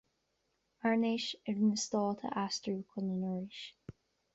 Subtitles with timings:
[0.89, 3.59] Airnéis ar an Eastát a aistriú chun an Fhorais.